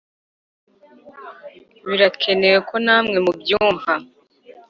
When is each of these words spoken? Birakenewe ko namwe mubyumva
Birakenewe 1.87 2.57
ko 2.69 2.75
namwe 2.85 3.17
mubyumva 3.25 3.93